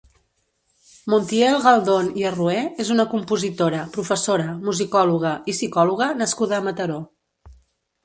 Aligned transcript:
Montiel 1.13 1.57
Galdon 1.65 2.09
i 2.21 2.25
Arrué 2.31 2.57
és 2.85 2.91
una 2.97 3.07
compositora, 3.13 3.85
professora, 4.01 4.51
musicòloga 4.67 5.37
i 5.53 5.59
psicòloga 5.59 6.13
nascuda 6.25 6.61
a 6.63 6.69
Mataró. 6.73 7.01